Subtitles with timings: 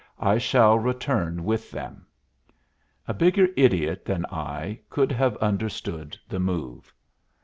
[0.19, 2.07] I shall return with them."
[3.07, 6.91] A bigger idiot than I could have understood the move.